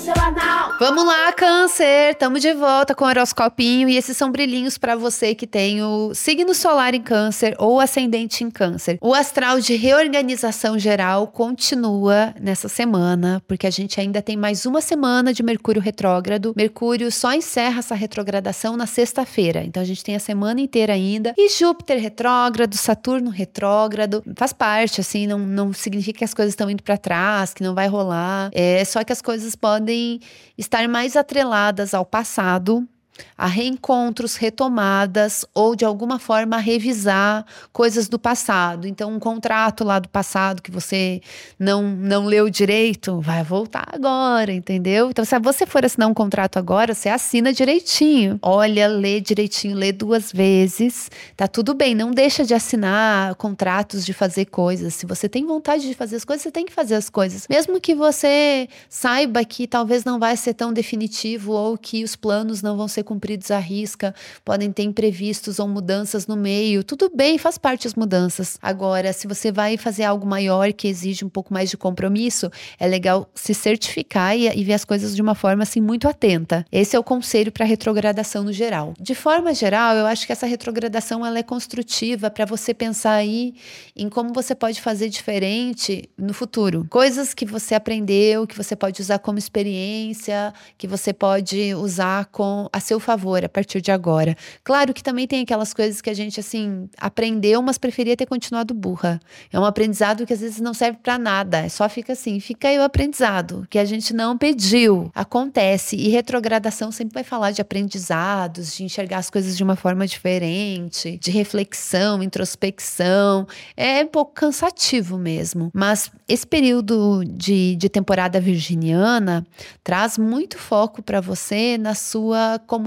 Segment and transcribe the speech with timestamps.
[0.00, 0.49] seu anal.
[0.80, 2.12] Vamos lá, Câncer!
[2.12, 6.14] Estamos de volta com o horoscopinho e esses são brilhinhos para você que tem o
[6.14, 8.96] signo solar em Câncer ou ascendente em Câncer.
[8.98, 14.80] O astral de reorganização geral continua nessa semana, porque a gente ainda tem mais uma
[14.80, 16.54] semana de Mercúrio retrógrado.
[16.56, 21.34] Mercúrio só encerra essa retrogradação na sexta-feira, então a gente tem a semana inteira ainda.
[21.36, 26.70] E Júpiter retrógrado, Saturno retrógrado, faz parte, assim, não, não significa que as coisas estão
[26.70, 28.48] indo para trás, que não vai rolar.
[28.54, 30.18] É só que as coisas podem
[30.56, 32.88] estar mais atreladas ao passado
[33.36, 38.86] a reencontros, retomadas ou de alguma forma revisar coisas do passado.
[38.86, 41.20] Então, um contrato lá do passado que você
[41.58, 45.10] não, não leu direito, vai voltar agora, entendeu?
[45.10, 48.38] Então, se você for assinar um contrato agora, você assina direitinho.
[48.42, 51.10] Olha, lê direitinho, lê duas vezes.
[51.36, 54.94] Tá tudo bem, não deixa de assinar contratos de fazer coisas.
[54.94, 57.46] Se você tem vontade de fazer as coisas, você tem que fazer as coisas.
[57.48, 62.62] Mesmo que você saiba que talvez não vai ser tão definitivo ou que os planos
[62.62, 66.84] não vão ser cumpridos à risca, podem ter imprevistos ou mudanças no meio.
[66.84, 68.56] Tudo bem, faz parte as mudanças.
[68.62, 72.86] Agora, se você vai fazer algo maior que exige um pouco mais de compromisso, é
[72.86, 76.64] legal se certificar e, e ver as coisas de uma forma assim muito atenta.
[76.70, 78.94] Esse é o conselho para retrogradação no geral.
[79.00, 83.54] De forma geral, eu acho que essa retrogradação ela é construtiva para você pensar aí
[83.96, 86.86] em como você pode fazer diferente no futuro.
[86.88, 92.68] Coisas que você aprendeu, que você pode usar como experiência, que você pode usar com
[92.72, 94.36] a seu favor a partir de agora.
[94.64, 98.74] Claro que também tem aquelas coisas que a gente assim aprendeu, mas preferia ter continuado
[98.74, 99.20] burra.
[99.52, 102.66] É um aprendizado que às vezes não serve para nada, é só fica assim, fica
[102.66, 105.08] aí o aprendizado que a gente não pediu.
[105.14, 110.04] Acontece e retrogradação sempre vai falar de aprendizados, de enxergar as coisas de uma forma
[110.04, 113.46] diferente, de reflexão, introspecção.
[113.76, 119.46] É um pouco cansativo mesmo, mas esse período de, de temporada virginiana
[119.84, 122.79] traz muito foco para você na sua comunicação,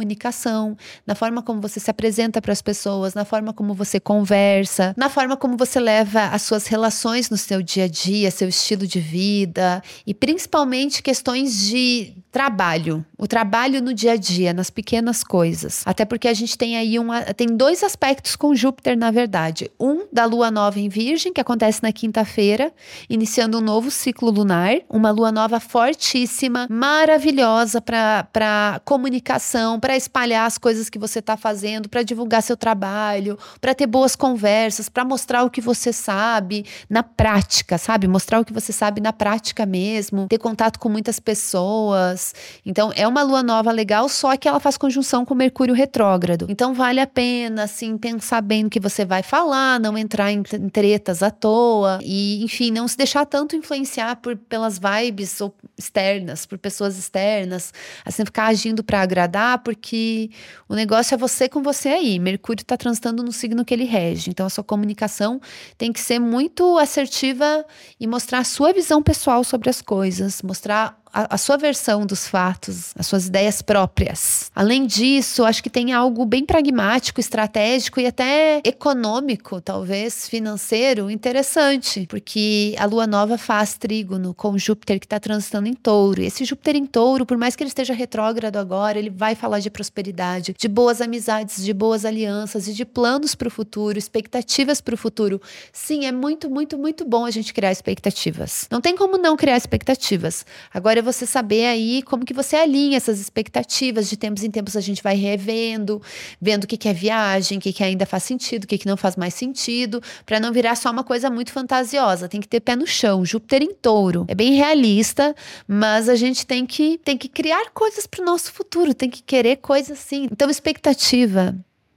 [1.06, 5.10] na forma como você se apresenta para as pessoas, na forma como você conversa, na
[5.10, 9.00] forma como você leva as suas relações no seu dia a dia, seu estilo de
[9.00, 15.84] vida e principalmente questões de trabalho, o trabalho no dia a dia, nas pequenas coisas.
[15.86, 19.70] Até porque a gente tem aí uma, tem dois aspectos com Júpiter, na verdade.
[19.80, 22.74] Um da lua nova em Virgem, que acontece na quinta-feira,
[23.08, 30.58] iniciando um novo ciclo lunar, uma lua nova fortíssima, maravilhosa para comunicação, para espalhar as
[30.58, 35.44] coisas que você está fazendo, para divulgar seu trabalho, para ter boas conversas, para mostrar
[35.44, 38.08] o que você sabe na prática, sabe?
[38.08, 42.23] Mostrar o que você sabe na prática mesmo, ter contato com muitas pessoas
[42.66, 46.46] então, é uma lua nova legal, só que ela faz conjunção com Mercúrio retrógrado.
[46.50, 50.44] Então, vale a pena, assim, pensar bem no que você vai falar, não entrar em
[50.44, 55.40] tretas à toa e, enfim, não se deixar tanto influenciar por, pelas vibes
[55.78, 57.74] externas, por pessoas externas,
[58.06, 60.30] assim, ficar agindo para agradar, porque
[60.70, 62.20] o negócio é você com você aí.
[62.20, 64.30] Mercúrio está transitando no signo que ele rege.
[64.30, 65.42] Então, a sua comunicação
[65.78, 67.66] tem que ser muito assertiva
[68.00, 72.28] e mostrar a sua visão pessoal sobre as coisas, mostrar a, a, sua versão dos
[72.28, 74.52] fatos, as suas ideias próprias.
[74.56, 82.08] Além disso, acho que tem algo bem pragmático, estratégico e até econômico, talvez financeiro, interessante,
[82.10, 86.22] porque a lua nova faz trígono com Júpiter que está transitando em touro.
[86.22, 89.60] E esse Júpiter em touro, por mais que ele esteja retrógrado agora, ele vai falar
[89.60, 94.82] de prosperidade, de boas amizades, de boas alianças e de planos para o futuro, expectativas
[94.82, 95.40] para o futuro.
[95.72, 98.68] Sim, é muito, muito, muito bom a gente criar expectativas.
[98.72, 100.46] Não tem como não criar expectativas.
[100.74, 104.10] Agora, você saber aí como que você alinha essas expectativas.
[104.10, 106.02] De tempos em tempos a gente vai revendo,
[106.42, 108.88] vendo o que, que é viagem, o que, que ainda faz sentido, o que, que
[108.88, 112.30] não faz mais sentido, para não virar só uma coisa muito fantasiosa.
[112.30, 113.26] Tem que ter pé no chão.
[113.26, 114.26] Júpiter em touro.
[114.28, 115.36] É bem realista,
[115.68, 119.22] mas a gente tem que, tem que criar coisas para o nosso futuro, tem que
[119.22, 120.28] querer coisas assim.
[120.32, 121.56] Então, expectativa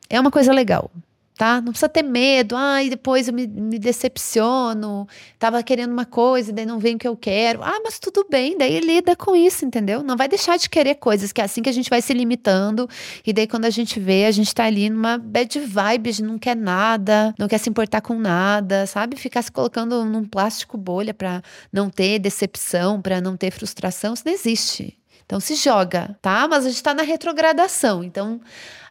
[0.08, 0.90] é uma coisa legal
[1.36, 1.60] tá?
[1.60, 5.06] Não precisa ter medo, ai, ah, depois eu me, me, decepciono,
[5.38, 7.62] tava querendo uma coisa e daí não vem o que eu quero.
[7.62, 10.03] Ah, mas tudo bem, daí lida com isso, entendeu?
[10.03, 12.88] Não vai deixar de querer coisas, que é assim que a gente vai se limitando,
[13.24, 16.27] e daí quando a gente vê, a gente tá ali numa bad vibe, a gente
[16.27, 19.16] não quer nada, não quer se importar com nada, sabe?
[19.16, 21.42] Ficar se colocando num plástico bolha para
[21.72, 24.97] não ter decepção, para não ter frustração, isso não existe.
[25.26, 26.46] Então se joga, tá?
[26.48, 28.40] Mas a gente está na retrogradação, então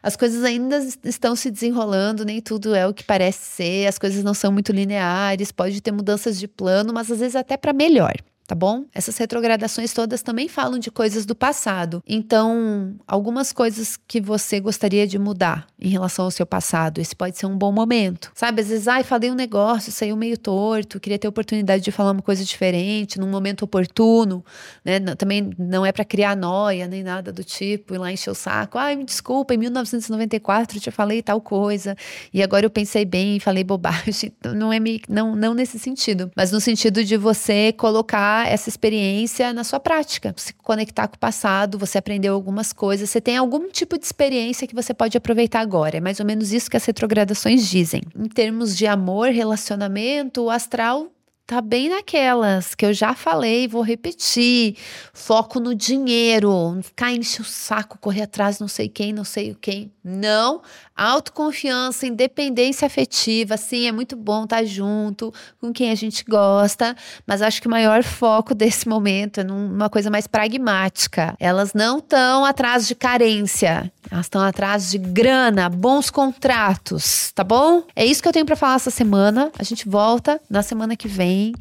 [0.02, 4.22] as coisas ainda estão se desenrolando, nem tudo é o que parece ser, as coisas
[4.22, 8.14] não são muito lineares, pode ter mudanças de plano, mas às vezes até para melhor.
[8.46, 8.84] Tá bom?
[8.94, 12.02] Essas retrogradações todas também falam de coisas do passado.
[12.06, 17.38] Então, algumas coisas que você gostaria de mudar em relação ao seu passado, esse pode
[17.38, 18.30] ser um bom momento.
[18.34, 22.12] Sabe, às vezes, ai, falei um negócio, saiu meio torto, queria ter oportunidade de falar
[22.12, 24.44] uma coisa diferente, num momento oportuno,
[24.84, 25.00] né?
[25.16, 28.78] Também não é para criar noia nem nada do tipo, ir lá encher o saco.
[28.78, 31.96] Ai, me desculpa, em 1994 eu te falei tal coisa
[32.32, 34.32] e agora eu pensei bem falei bobagem.
[34.54, 39.52] Não é me, não, não nesse sentido, mas no sentido de você colocar essa experiência
[39.52, 43.70] na sua prática, se conectar com o passado, você aprendeu algumas coisas, você tem algum
[43.70, 45.98] tipo de experiência que você pode aproveitar agora.
[45.98, 48.02] É mais ou menos isso que as retrogradações dizem.
[48.14, 51.10] Em termos de amor, relacionamento, o astral
[51.46, 54.76] tá bem naquelas que eu já falei, vou repetir.
[55.12, 59.54] Foco no dinheiro, ficar enche o saco, correr atrás não sei quem, não sei o
[59.54, 59.92] quem.
[60.02, 60.60] Não,
[60.96, 66.96] autoconfiança, independência afetiva, sim, é muito bom estar tá junto com quem a gente gosta,
[67.26, 71.36] mas acho que o maior foco desse momento é numa coisa mais pragmática.
[71.38, 77.82] Elas não estão atrás de carência, elas estão atrás de grana, bons contratos, tá bom?
[77.94, 79.50] É isso que eu tenho para falar essa semana.
[79.58, 81.52] A gente volta na semana que vem.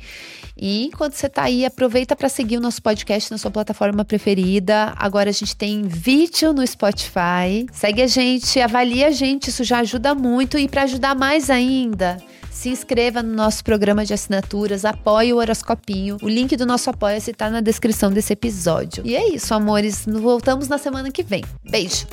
[0.57, 4.93] E enquanto você tá aí, aproveita para seguir o nosso podcast na sua plataforma preferida.
[4.97, 7.65] Agora a gente tem vídeo no Spotify.
[7.71, 10.57] Segue a gente, avalia a gente, isso já ajuda muito.
[10.57, 12.17] E para ajudar mais ainda,
[12.49, 16.17] se inscreva no nosso programa de assinaturas, apoie o Horoscopinho.
[16.21, 19.05] O link do nosso apoia-se tá na descrição desse episódio.
[19.05, 20.05] E é isso, amores.
[20.07, 21.43] Voltamos na semana que vem.
[21.69, 22.07] Beijo!